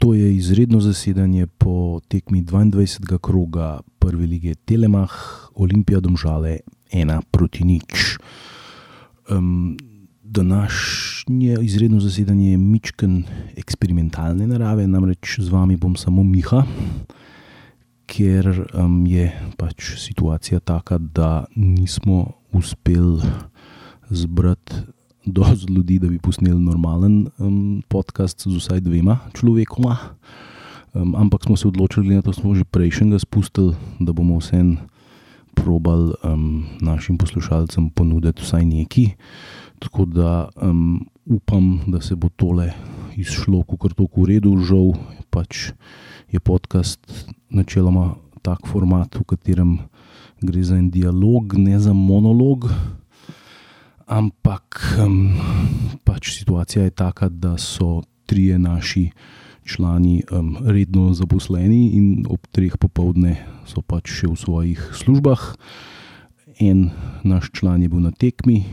[0.00, 3.18] To je izredno zasedanje po tekmi 22.
[3.18, 5.12] kroga prve lige Telemach,
[5.54, 6.58] Olimpija Domžale
[6.92, 8.16] 1 proti nič.
[9.30, 9.76] Um,
[10.22, 13.24] današnje izredno zasedanje je mičken
[13.56, 16.64] eksperimentalne narave, namreč z vami bom samo Miha,
[18.06, 23.20] ker um, je pač situacija taka, da nismo uspeli
[24.08, 24.74] zbrati
[25.32, 29.96] dovolj ljudi, da bi posneli normalen um, podcast z vsaj dvema človekoma.
[30.94, 34.78] Um, ampak smo se odločili, da smo že prejšnjega spustili, da bomo vsem
[35.54, 39.14] probali um, našim poslušalcem ponuditi vsaj nekaj.
[39.78, 42.72] Tako da um, upam, da se bo tole
[43.16, 44.92] izšlo, kot je to v redu, žal
[45.30, 45.72] pač
[46.30, 47.00] je podcast
[47.50, 49.78] načeloma tak format, v katerem
[50.40, 52.70] gre za en dialog, ne za monolog.
[54.10, 55.38] Ampak um,
[56.02, 59.10] pač situacija je taka, da so trije naši
[59.62, 63.36] člani um, redno zaposleni in ob treh popovdne
[63.70, 65.54] so pač še v svojih službah.
[66.58, 66.90] En
[67.22, 68.64] naš član je bil na tekmi,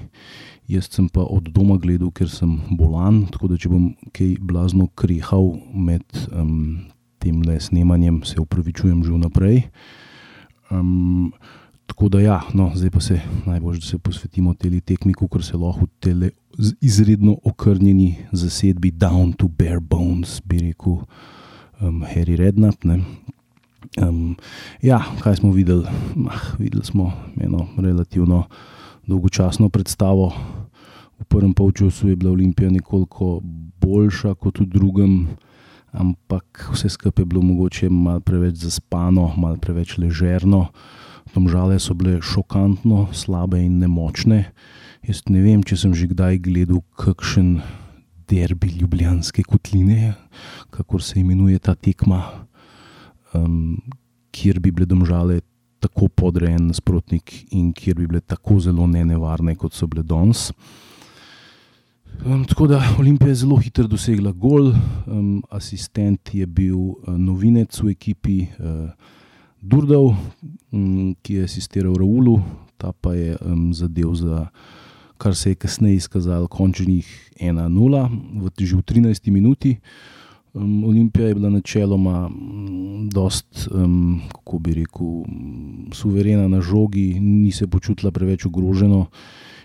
[0.66, 3.28] jaz sem pa od doma gledal, ker sem bolan.
[3.30, 6.04] Tako da, če bom kaj blazno krehal med
[6.34, 6.90] um,
[7.22, 9.62] tem le snemanjem, se upravičujem že vnaprej.
[10.74, 11.30] Um,
[11.88, 15.58] Tako da, ja, no, zdaj pa se najbolj, da se posvetimo teli tekmi, kot se
[15.58, 16.30] lahko v tele
[16.82, 21.00] izredno okrnjeni zasedbi, down to bare bones, bi rekel
[21.80, 22.84] um, Harry Rednap.
[24.02, 24.36] Um,
[24.82, 25.88] ja, kaj smo videli?
[26.16, 28.44] Mah, videli smo eno relativno
[29.08, 30.34] dolgočasno predstavo.
[31.20, 33.40] V prvem polčasu je bila Olimpija nekoliko
[33.82, 35.28] boljša kot v drugem,
[35.92, 40.68] ampak vse skupaj je bilo mogoče malo preveč zaspano, malo preveč ležerno.
[41.34, 44.52] Domžale so bile šokantno slabe in nemočne.
[45.08, 47.60] Jaz ne vem, če sem že kdaj gledal kakšen
[48.28, 50.14] derbi ljubljanske kotline,
[50.70, 52.24] kako se imenuje ta tekma,
[53.34, 53.78] um,
[54.36, 55.40] kjer bi bile domžale
[55.80, 60.50] tako podrejen nasprotnik in kjer bi bile tako zelo nenevarne, kot so bile danes.
[62.26, 64.74] Um, tako da Olimpija je zelo hitro dosegla gol,
[65.06, 68.42] um, asistent je bil uh, novinec v ekipi.
[68.58, 68.90] Uh,
[69.62, 70.16] Durdov,
[70.72, 72.40] mm, ki je asistiral Raulu,
[72.78, 74.48] ta pa je um, zadev za
[75.18, 78.10] kar se je kasneje izkazalo, končnih 1-0,
[78.42, 79.78] v že v 13 minuti.
[80.54, 82.30] Um, Olimpija je bila načeloma
[83.14, 85.26] precej, um, kako bi rekel,
[85.94, 89.08] suverena na žogi, ni se počutila preveč ogroženo.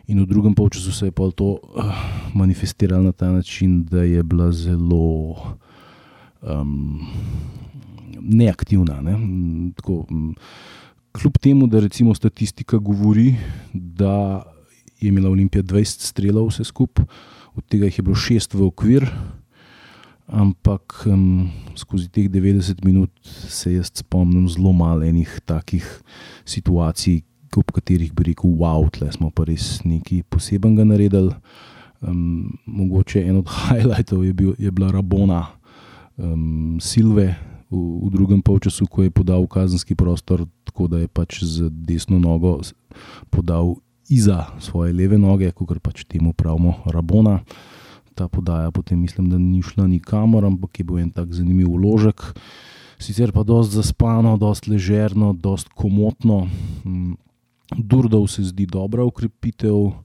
[0.08, 1.94] In v drugem polčasu se je pa to uh,
[2.34, 5.36] manifestiralo na ta način, da je bila zelo.
[6.42, 7.06] Um,
[8.20, 9.00] neaktivna.
[9.00, 9.16] Ne?
[9.76, 10.06] Tako,
[11.12, 13.34] kljub temu, da recimo statistika govori,
[13.72, 14.42] da
[15.00, 17.04] je imela Olimpija 20 strelov, vse skupaj,
[17.54, 19.08] od tega jih je bilo 6 v okvir,
[20.26, 25.84] ampak um, skozi teh 90 minut se jaz spomnim zelo malo enih takih
[26.44, 27.20] situacij,
[27.56, 31.34] ob katerih bi rekel: Wow, tle smo pa res nekaj posebenega naredili.
[32.02, 35.44] Um, mogoče en od highlightov je, bil, je bila Rabona
[36.16, 37.34] um, Silve,
[37.72, 42.20] v, v drugem polčasu, ko je podal kazenski prostor, tako da je pač z desno
[42.20, 42.60] nogo
[43.32, 43.80] podal
[44.12, 47.40] iza svoje leve noge, kot pač temu pravimo Rabona.
[48.12, 52.20] Ta podaja potem mislim, da ni šla nikamor, ampak je bil en tak zanimiv uložek.
[53.00, 56.46] Sicer pa dosti zaspano, dosti ležerno, dosti komotno.
[56.84, 57.16] Mm,
[57.72, 59.96] Durdov se zdi dobra ukrepitev,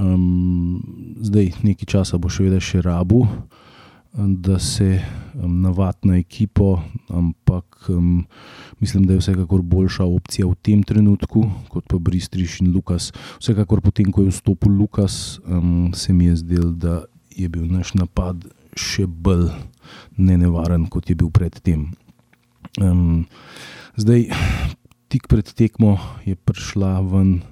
[0.00, 0.80] um,
[1.20, 3.26] zdaj nekaj časa bo še vedno še rabu
[4.12, 5.00] da se
[5.34, 8.26] um, navadi na ekipo, ampak um,
[8.80, 13.12] mislim, da je vsekakor boljša opcija v tem trenutku kot pa Bristriš in Lukas.
[13.38, 17.04] Vsekakor potem, ko je vstopil Lukas, um, se mi je zdel, da
[17.36, 18.44] je bil naš napad
[18.76, 19.50] še bolj
[20.16, 21.90] nenevaren, kot je bil predtem.
[22.82, 23.26] Um,
[23.96, 24.30] zdaj,
[25.10, 27.42] tik pred tekmo je prišla ven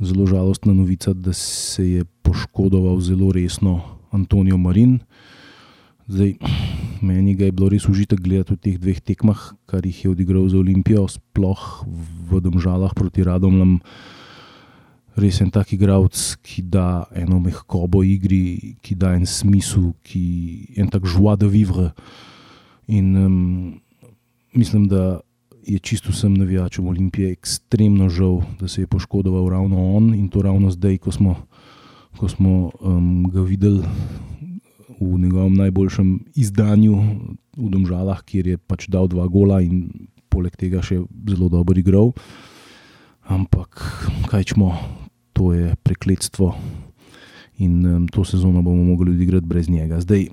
[0.00, 4.98] zelo žalostna novica, da se je poškodoval zelo resno Antonijo Marin.
[6.10, 6.42] Zdaj,
[7.06, 10.58] meni je bilo res užitek gledati v teh dveh tekmah, kar jih je odigral za
[10.58, 11.86] Olimpijo, sploh
[12.26, 13.78] v Domžalah proti Radomljam.
[15.14, 20.24] Res je en tak igralec, ki da eno mehkobo igri, ki da en smisel, ki
[20.74, 21.94] je en tak joie de vivre.
[22.90, 23.36] In um,
[24.50, 25.22] mislim, da
[25.62, 30.42] je čisto vsem navijačem Olimpije ekstremno žal, da se je poškodoval ravno on in to
[30.42, 31.38] ravno zdaj, ko smo,
[32.18, 33.86] ko smo um, ga videli
[35.00, 36.96] v njegovem najboljšem izdanju
[37.56, 39.88] v Domžalah, kjer je pač dal dva gola in
[40.28, 42.12] poleg tega še zelo dobro igral.
[43.30, 43.80] Ampak
[44.28, 44.74] kaj čemo,
[45.32, 46.52] to je prekletstvo
[47.60, 50.00] in um, to sezono bomo mogli odigrati brez njega.
[50.00, 50.28] Zdaj,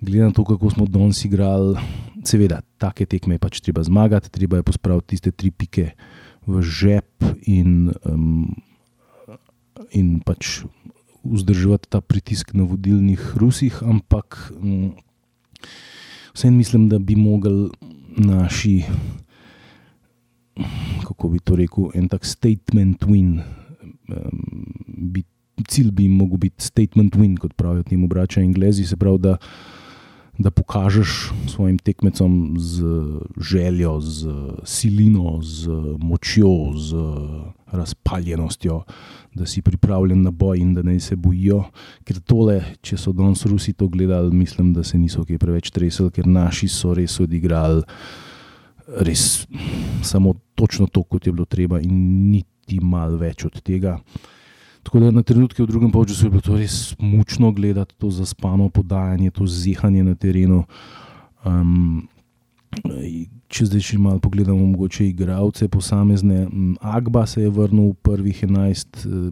[0.00, 1.76] glede na to, kako smo danes igrali,
[2.24, 5.90] seveda, take tekme je pač treba zmagati, treba je pospraviti tiste tri pike
[6.46, 8.56] v žep in, um,
[9.92, 10.64] in pač
[11.24, 14.92] vzdrževati ta pritisk na vodilnih Rusih, ampak um,
[16.34, 17.70] vseeno mislim, da bi mogli
[18.16, 18.82] naši,
[21.06, 23.40] kako bi to rekel, en tak statement win.
[24.08, 24.42] Um,
[24.86, 25.28] biti
[25.68, 28.86] cilj bi lahko bil statement win, kot pravijo temu brača Englezi.
[28.86, 29.36] Se pravi, da,
[30.38, 32.84] da pokažeš svojim tekmecem z
[33.40, 34.34] željo, z
[34.64, 35.68] silino, z
[35.98, 37.04] močjo, z
[37.76, 38.82] razpaljenostjo,
[39.34, 41.64] da si pripravljen na boj in da ne se bojijo.
[42.04, 46.10] Ker tole, če so danes Rusi to gledali, mislim, da se niso kaj preveč tresli,
[46.14, 47.82] ker naši so res odigrali.
[49.00, 49.46] Res
[50.04, 53.98] samo točno to, kot je bilo treba, in niti malo več od tega.
[54.84, 58.68] Tako da na trenutke v drugem času je bilo to res mučno gledati, to zaspano
[58.68, 60.64] podajanje, to zihanje na terenu.
[61.44, 62.08] Um,
[63.48, 66.46] če zdaj še malo pogledamo, mogoče igralce, posamezne.
[66.80, 69.30] Agba se je vrnil v prvih 11, eh,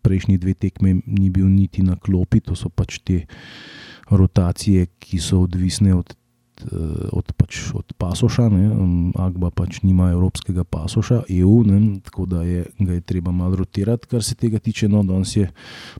[0.00, 3.26] prejšnji dve tekme ni bil niti na klopi, to so pač te
[4.10, 6.16] rotacije, ki so odvisne od
[6.60, 8.68] Eh, od, pač, od pasoša, ne,
[9.16, 14.08] Agba pač nima evropskega pasoša, EU, ne, tako da je, ga je treba malo rotirati,
[14.10, 14.88] kar se tega tiče.
[14.88, 15.48] No, danes je,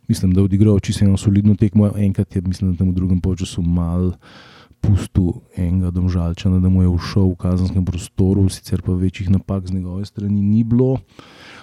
[0.09, 3.65] mislim, da odigral čisto eno solidno tekmo, enkrat je, mislim, da tam v drugem času
[3.65, 4.13] mal.
[4.81, 9.77] Pustu enega domžalčana, da mu je všel v kazenskem prostoru, sicer pa večjih napak z
[9.77, 10.99] njegove strani ni bilo.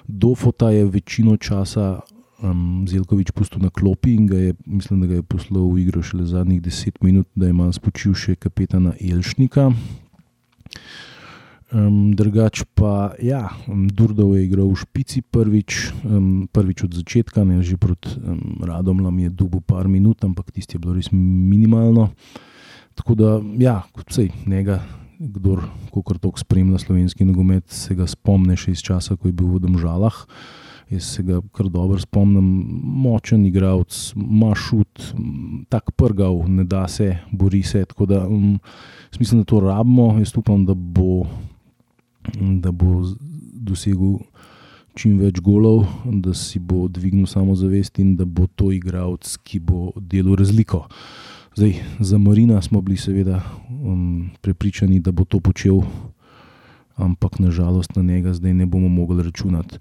[0.07, 1.99] Dofota je večino časa
[2.41, 6.01] um, Zelkovič pustil na klopi in ga je, mislim, da ga je poslal v igro
[6.01, 9.71] šele zadnjih deset minut, da je malo spočil še kapetana Elšnika.
[11.67, 17.59] Um, drugač pa, ja, Durdov je igral v špici prvič, um, prvič od začetka, ne
[17.59, 22.15] že proti um, Radomlam je dubo par minut, ampak tisti je bilo res minimalno.
[22.97, 24.81] Tako da, ja, kot vse, njega,
[25.19, 25.57] kdo
[26.05, 29.61] kar tok spremlja slovenski nogomet, se ga spomne še iz časa, ko je bil v
[29.65, 30.25] Domžalah.
[30.87, 32.45] Jaz se ga kar dobro spomnim,
[33.03, 35.09] močen igralec, ima šut,
[35.67, 37.83] tako prgal, ne da se, bori se.
[37.85, 38.55] Tako da um,
[39.19, 40.13] mislim, da to rabimo.
[40.21, 41.25] Jaz upam, da bo,
[42.39, 43.01] da bo
[43.67, 44.21] dosegel
[44.97, 49.91] čim več golov, da si bo dvignil samozavest in da bo to igralec, ki bo
[49.99, 50.85] delal razliko.
[51.57, 53.41] Zdaj, za Marina smo bili seveda
[53.83, 55.79] um, prepričani, da bo to počel,
[56.95, 59.77] ampak nažalost na njega zdaj ne bomo mogli računati.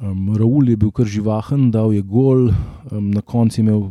[0.00, 2.50] Um, Raul je bil kar živahen, dal je gol,
[2.90, 3.82] um, na koncu imel,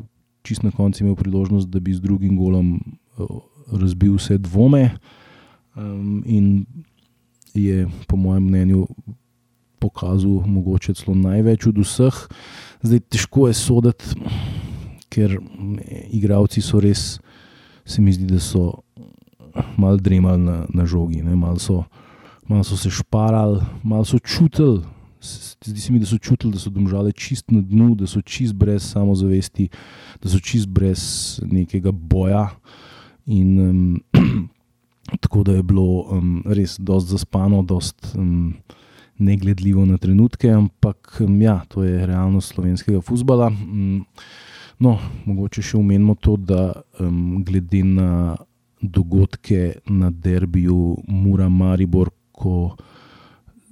[0.46, 2.78] čist na koncu imel priložnost, da bi z drugim golom
[3.18, 3.28] uh,
[3.72, 4.92] razbil vse dvome.
[5.76, 6.66] Um, in
[7.54, 8.88] je, po mojem mnenju,
[9.80, 12.28] pokazal mogoče celo največ od vseh.
[12.84, 14.22] Zdaj težko je soditi,
[15.14, 15.38] ker
[16.10, 17.20] igravci so res,
[17.86, 18.82] se mi zdi, da so
[19.78, 21.84] malo dremali na, na žogi, malo so,
[22.50, 24.82] mal so se šparali, malo so čutili.
[25.64, 28.54] Zdi se mi, da so čutili, da so domžale čist na dnu, da so čist
[28.60, 29.70] brez samozavesti,
[30.20, 31.04] da so čist brez
[31.48, 32.50] nekega boja.
[33.26, 34.02] In um,
[35.24, 38.54] tako da je bilo um, res dosti zaspano, dosti um,
[39.18, 43.48] negledljivo na trenutke, ampak um, ja, to je realnost slovenskega futbola.
[43.48, 44.04] Um,
[44.80, 48.36] no, mogoče še omenimo to, da um, glede na
[48.82, 52.76] dogodke na derbiju Mura Maribor, ko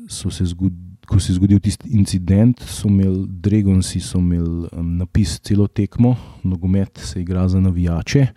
[0.08, 5.39] so se zgodili ko se je zgodil tisti incident, so imeli Dragonsi imel, um, napis
[5.43, 8.27] celo tekmo, nogomet se igra za navijače.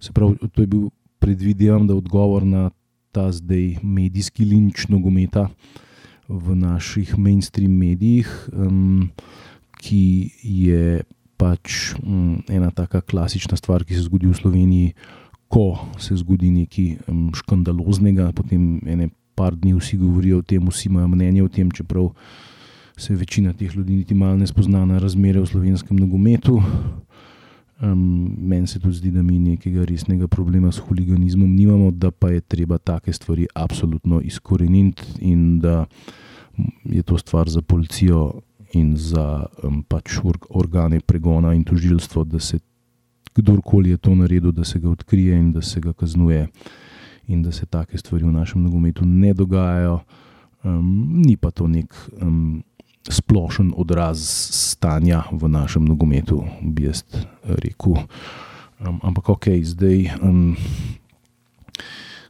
[0.00, 0.88] Se pravi, to je bil
[1.18, 2.70] predvidevam, da odgovor na
[3.12, 5.48] ta zdaj medijski linč nogometa
[6.28, 9.10] v naših mainstream medijih, um,
[9.78, 11.02] ki je
[11.38, 14.92] pač um, ena taka klasična stvar, ki se zgodi v Sloveniji.
[15.48, 20.90] Ko se zgodi nekaj um, škandaloznega, potem ene par dni vsi govorijo o tem, vsi
[20.90, 22.10] imajo mnenje o tem, čeprav
[22.98, 26.58] se večina teh ljudi niti malo ne spozna na razmere v slovenskem nogometu.
[27.78, 32.32] Um, Meni se tudi zdi, da mi nekega resnega problema s huliganizmom nimamo, da pa
[32.34, 35.86] je treba take stvari absolutno izkoreniti in da
[36.84, 38.32] je to stvar za policijo
[38.72, 42.58] in za um, pač organe pregona in tožilstvo, da se
[43.34, 46.46] kdorkoli je to naredil, da se ga odkrije in da se ga kaznuje
[47.28, 50.00] in da se take stvari v našem nogometu ne dogajajo.
[50.64, 52.62] Um, ni pa to nek um,
[53.08, 54.20] splošen odraz
[54.50, 57.04] stanja v našem nogometu, bi jaz
[57.44, 57.94] rekel.
[58.80, 60.18] Um, ampak ok, zdaj.
[60.22, 60.56] Um,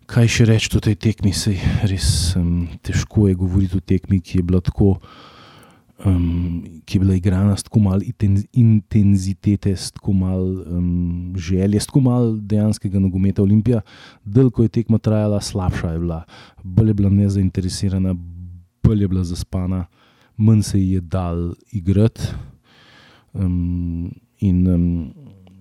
[0.08, 1.34] Kaj še reči o tej tekmi?
[1.36, 4.96] Sej res um, težko je govoriti o tekmi, ki je bila tako
[6.04, 8.02] um, ki je bila igrana s tako malo
[8.52, 13.42] intenzitete, s tako malo um, želje, s tako malo dejanskega nogometa.
[13.42, 13.80] Olimpija,
[14.24, 16.22] del ko je tekma trajala, slabša je bila,
[16.62, 18.14] bolj je bila nezainteresirana,
[18.82, 19.86] bolj je bila zaspana,
[20.36, 22.22] manj se ji je dal igrati.
[23.32, 25.12] Um, in um,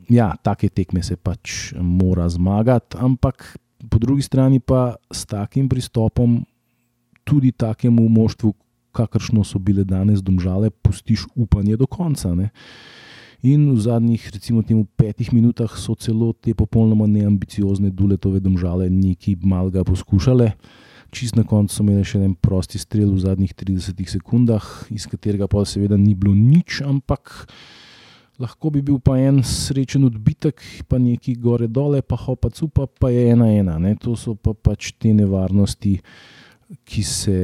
[0.10, 3.58] ja, take tekme se pač mora zmagati, ampak
[3.90, 6.46] po drugi strani pa s takim pristopom
[7.24, 8.54] tudi takemu moštvu,
[8.98, 12.34] kakršno so bile danes domžale, pustiš upanje do konca.
[12.36, 12.50] Ne?
[13.46, 19.38] In v zadnjih, recimo, temu, petih minutah so celo te popolnoma neambiciozne duletove domžale nekaj
[19.46, 20.52] malega poskušale.
[21.14, 25.48] Čist na koncu so imeli še en prosti strel v zadnjih 30 sekundah, iz katerega
[25.48, 27.46] pa seveda ni bilo nič, ampak
[28.42, 33.14] lahko bi bil pa en srečen odbitek, pa neki gore dole, pa hopa cupa, pa
[33.14, 33.78] je ena ena.
[33.82, 33.96] Ne?
[34.02, 35.98] To so pa pač te nevarnosti,
[36.84, 37.38] ki se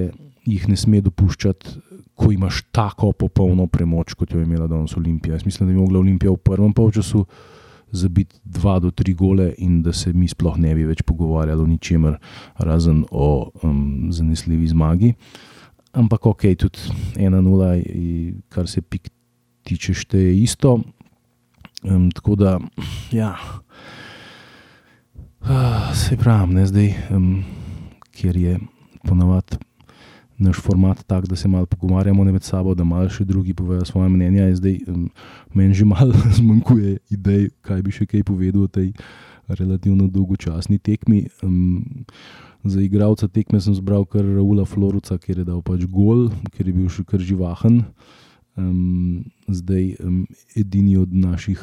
[0.45, 1.79] jih ne sme dopuščati,
[2.13, 5.35] ko imaš tako popolno premoč, kot jo je imela danes Olimpija.
[5.35, 7.25] Jaz mislim, da bi mogla Olimpija v prvem polčasu
[7.93, 11.69] zabiti dva do tri gole in da se mi sploh ne bi več pogovarjali o
[11.69, 12.17] ničemer,
[12.57, 15.13] razen o um, zanesljivi zmagi.
[15.93, 16.79] Ampak ok, tudi
[17.21, 17.75] ena nula,
[18.49, 19.11] kar se pik
[19.63, 20.79] tiče, šteje isto.
[21.83, 22.57] Um, tako da,
[23.11, 23.35] ja,
[25.45, 27.43] uh, se pravi, ne zdaj, um,
[28.15, 28.57] ker je
[29.05, 29.59] ponavadi
[30.37, 34.09] naš format tak, da se malo pogovarjamo med sabo, da malo še drugi povejo svoje
[34.09, 34.55] mnenje.
[34.55, 35.09] Zdaj um,
[35.53, 38.93] meni že malo zmanjkuje idej, kaj bi še kaj povedal o tej
[39.47, 41.27] relativno dolgočasni tekmi.
[41.43, 42.05] Um,
[42.63, 46.73] za igralca tekme sem zbral kar Raula Floruca, ker je dal pač gol, ker je
[46.73, 47.83] bil še kar živahen.
[48.53, 50.23] Um, zdaj, um,
[50.55, 51.59] edini od naših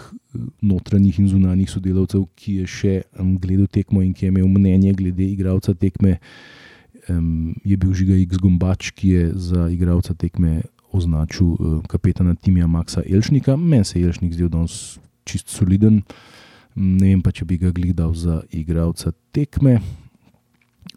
[0.60, 4.96] notranjih in zunanjih sodelavcev, ki je še um, gledal tekmo in ki je imel mnenje
[4.98, 6.18] glede igralca tekme,
[7.10, 8.38] um, je bil Žiga X.
[8.38, 10.62] Gombač, ki je za igralca tekme
[10.92, 11.58] označil uh,
[11.90, 13.56] kapetana Timija Maxa Elšnika.
[13.56, 16.02] Meni se je Elšnik zdel danes čist soliden,
[16.74, 19.80] ne vem pa, če bi ga gledal za igralca tekme.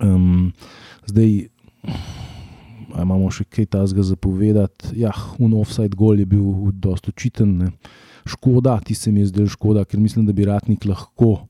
[0.01, 0.53] Um,
[1.05, 1.49] zdaj.
[2.93, 4.93] A imamo še kaj tasga za povedati?
[5.01, 5.09] Ja,
[5.41, 7.71] un offside gol je bil dosta očiten.
[8.29, 11.47] Škoda, ti se mi je zdel škoda, ker mislim, da bi ratnik lahko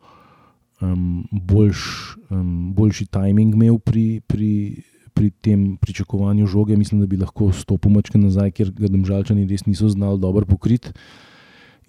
[0.84, 1.84] um, boljš,
[2.30, 6.78] um, boljši timing imel pri, pri, pri tem pričakovanju žoge.
[6.78, 10.94] Mislim, da bi lahko stopil mačke nazaj, ker ga državljani res niso znali dobro pokriti.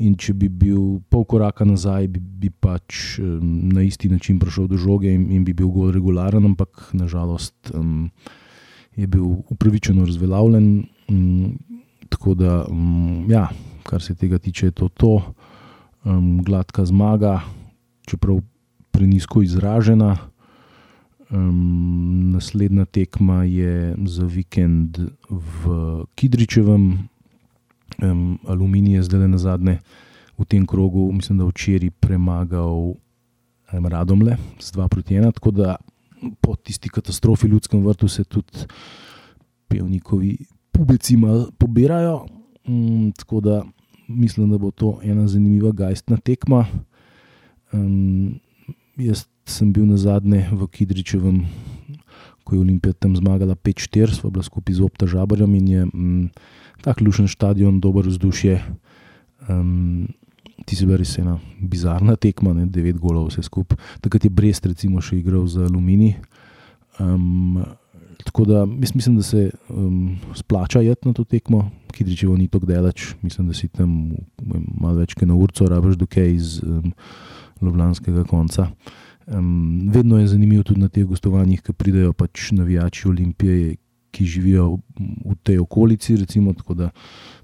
[0.03, 4.67] In če bi bil pol koraka nazaj, bi, bi pač um, na isti način prišel
[4.71, 8.11] do žoge in, in bi bil gol regularen, ampak nažalost um,
[8.99, 10.67] je bil upravičeno razveljavljen.
[11.11, 11.55] Um,
[12.11, 13.49] tako da, um, ja,
[13.87, 15.15] kar se tega tiče, je to, to
[16.05, 17.39] um, gladka zmaga,
[18.07, 18.43] čeprav
[18.95, 20.17] prenisko izražena.
[21.31, 24.99] Um, naslednja tekma je za vikend
[25.31, 27.09] v Kidričevem,
[28.03, 29.79] um, Aluminij je zdaj na zadnje
[30.39, 35.33] v tem krogu, mislim, da včeraj premagal um, Radomle z 2 proti 1.
[35.35, 35.77] Tako da
[36.41, 38.69] po tisti katastrofi v ljudskem vrtu se tudi
[39.69, 40.39] pevnikovi
[40.71, 42.27] pubeci malo pobirajo.
[42.69, 43.65] Um, tako da
[44.09, 46.67] mislim, da bo to ena zanimiva gajstna tekma.
[47.73, 48.39] Um,
[48.95, 51.43] Jaz sem bil na zadnje v Kidričevem,
[52.47, 56.25] ko je Olimpija tam zmagala 5-4, sva bila skupaj z Opta Žabarjem in je mm,
[56.79, 58.63] tak lušen stadion, dober vzdušje.
[59.51, 60.07] Um,
[60.63, 62.71] ti si res ena bizarna tekma, ne?
[62.71, 63.75] 9 golov vse skupaj.
[63.99, 66.15] Takrat je Brest recimo še igral za Alumini.
[67.03, 67.67] Um,
[68.23, 73.19] tako da mislim, da se um, splača jeti na to tekmo, Kidričevo ni tako delač,
[73.27, 74.15] mislim, da si tam
[74.79, 76.61] malo več kot na urco, rabiš dokaj iz.
[76.63, 76.95] Um,
[77.63, 78.69] Ljubljanskega konca.
[79.27, 83.77] Um, vedno je zanimivo tudi na teh gostovanjih, ki pridejo pač navijači Olimpije,
[84.15, 84.79] ki živijo
[85.25, 86.17] v tej okolici.
[86.17, 86.91] Recimo, tako da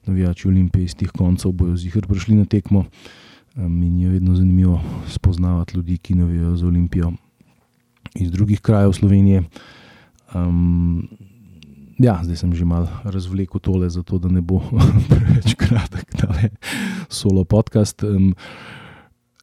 [0.07, 2.85] navijači Olimpije iz teh koncev bojo zihar prišli na tekmo.
[3.57, 7.13] Um, in je vedno zanimivo spoznavati ljudi, ki navijajo za Olimpijo
[8.15, 9.43] iz drugih krajev Slovenije.
[10.35, 11.09] Um,
[11.99, 14.61] ja, zdaj sem že malo razvlekel tole, zato da ne bo
[15.11, 16.51] preveč kratek, da je
[17.09, 18.03] solo podcast.
[18.03, 18.35] Um,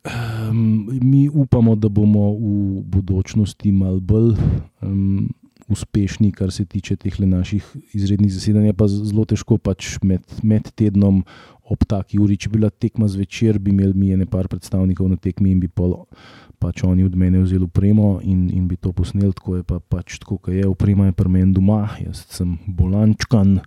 [0.08, 4.36] Um, mi upamo, da bomo v budućnosti malo bolj
[4.82, 5.30] um,
[5.68, 8.72] uspešni, kar se tiče teh naših izrednih zasedanj.
[8.74, 11.24] Pa zelo težko pač med, med tednom
[11.68, 15.52] ob taki uri, če bi bila tekma zvečer, bi imeli mi nekaj predstavnikov na tekmi
[15.52, 16.06] in bi pol,
[16.64, 20.22] pač oni od mene vzeli upremo in, in bi to posneli, tako je pa pač
[20.24, 20.64] tako, kot je.
[20.68, 23.60] Uprema, je pri meni doma, jaz sem bolančkan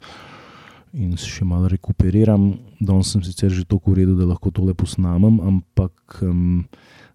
[0.92, 2.54] in se še malo rekuperiram.
[2.80, 6.64] Danes sem sicer že tako uredil, da lahko tole posnamem, ampak um,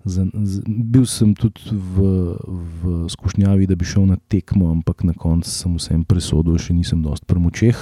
[0.05, 2.35] za, z, bil sem tudi v,
[2.81, 7.01] v skušnjavi, da bi šel na tekmo, ampak na koncu sem vsem presodil, še nisem
[7.03, 7.75] dost premočeh.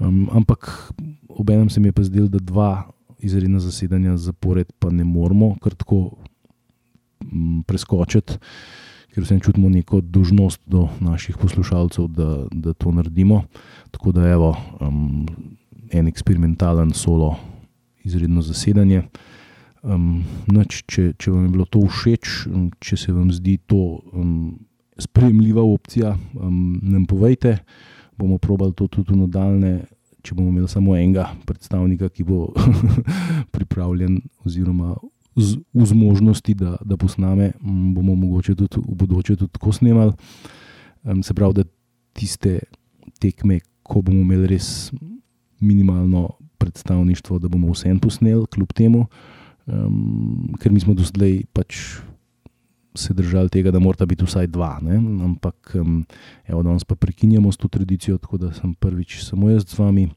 [0.00, 0.90] Um, ampak
[1.28, 2.70] obenem se mi je pa zdelo, da dva
[3.22, 6.18] izredna zasedanja zapored pa ne moramo kar tako
[7.24, 8.40] um, preskočiti,
[9.16, 13.46] ker vsem čutimo neko dožnost do naših poslušalcev, da, da to naredimo.
[13.90, 15.24] Tako da evo, um,
[15.88, 17.38] en eksperimentalen solo
[18.04, 19.06] izredno zasedanje.
[19.80, 20.20] Um,
[20.52, 22.28] nač, če, če vam je bilo to všeč,
[22.84, 24.58] če se vam zdi to um,
[25.00, 27.56] sprejemljiva opcija, um, nam povejte
[28.18, 29.72] bomo probali to tudi v nadaljne.
[30.26, 32.50] Če bomo imeli samo enega predstavnika, ki bo
[33.54, 34.96] pripravljen, oziroma
[35.36, 37.52] z, v zmožnosti, da, da posname,
[37.94, 40.12] bomo mogoče tudi v bodoče tudi tako snemali.
[41.04, 41.64] Um, se pravi, da
[42.16, 42.58] tiste
[43.20, 44.90] tekme, ko bomo imeli res
[45.60, 49.06] minimalno predstavništvo, da bomo vse en posneli, kljub temu,
[49.66, 52.00] um, ker mi smo doslej pač
[52.96, 54.78] se držali tega, da mora biti vsaj dva.
[54.82, 54.96] Ne?
[55.24, 56.04] Ampak um,
[56.48, 60.08] evo, danes pa prekinjamo s to tradicijo, tako da sem prvič samo jaz z vami.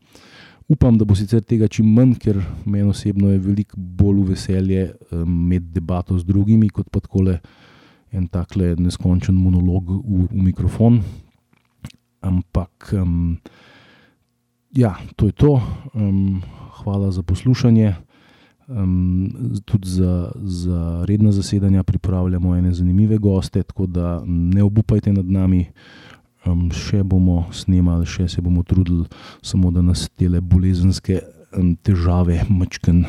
[0.70, 5.66] Upam, da bo sicer tega čim manj, ker meni osebno je veliko bolj veselje imeti
[5.66, 7.24] um, debato z drugimi, kot pa tako
[8.12, 11.02] en tak neskončen monolog v, v mikrofon.
[12.22, 13.38] Ampak, um,
[14.76, 15.62] ja, to je to.
[15.94, 16.42] Um,
[16.84, 17.96] hvala za poslušanje.
[18.68, 25.26] Um, tudi za, za redna zasedanja pripravljamo ene zanimive goste, tako da ne obupajte nad
[25.26, 25.66] nami.
[26.48, 29.04] Um, še bomo snemali, še se bomo trudili,
[29.44, 31.20] samo da nas te bolezenske
[31.52, 33.04] um, težave mačken,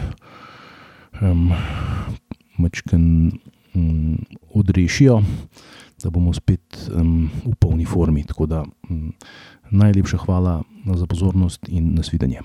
[1.22, 1.52] um,
[2.58, 3.04] mačken
[3.74, 4.18] um,
[4.50, 5.20] odrešijo,
[6.02, 8.24] da bomo spet um, v polni formi.
[8.26, 9.12] Tako da um,
[9.70, 10.62] najlepša hvala
[10.96, 12.42] za pozornost in nasvidenje.